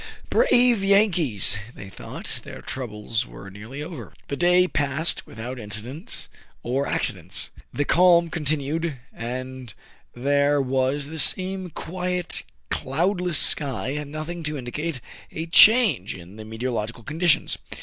Brave 0.31 0.83
Yankees! 0.83 1.59
they 1.75 1.87
thought 1.91 2.41
their 2.43 2.63
troubles 2.63 3.27
were 3.27 3.51
nearly 3.51 3.83
over. 3.83 4.13
The 4.29 4.35
day 4.35 4.67
passed 4.67 5.27
without 5.27 5.59
incidents 5.59 6.27
or 6.63 6.87
accidents. 6.87 7.51
The 7.71 7.85
calm 7.85 8.31
continued; 8.31 8.97
and 9.13 9.71
there 10.15 10.59
was 10.59 11.05
the 11.05 11.19
same 11.19 11.69
quiet, 11.69 12.41
cloudless 12.71 13.37
sky, 13.37 13.89
and 13.89 14.11
nothing 14.11 14.41
to 14.41 14.57
indicate 14.57 15.01
a 15.31 15.45
change 15.45 16.15
in 16.15 16.35
the 16.35 16.45
meteorological 16.45 17.03
conditions. 17.03 17.59